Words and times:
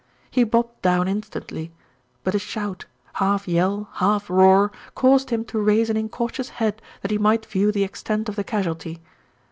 He 0.31 0.43
bobbed 0.43 0.81
down 0.81 1.07
instantly; 1.07 1.71
but 2.23 2.33
a 2.33 2.39
shout, 2.39 2.85
half 3.21 3.47
yell, 3.47 3.87
half 3.97 4.31
roar, 4.31 4.71
caused 4.95 5.29
him 5.29 5.45
to 5.45 5.59
raise 5.61 5.91
an 5.91 5.95
incautious 5.95 6.49
head 6.57 6.81
that 7.03 7.11
he 7.11 7.19
might 7.19 7.45
view 7.45 7.71
the 7.71 7.83
extent 7.83 8.27
of 8.27 8.35
the 8.35 8.43
casualty. 8.43 8.99